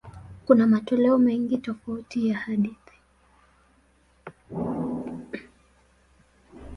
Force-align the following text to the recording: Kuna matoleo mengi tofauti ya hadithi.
Kuna 0.45 0.67
matoleo 0.67 1.17
mengi 1.17 1.57
tofauti 1.57 2.27
ya 2.29 2.37
hadithi. 2.37 2.93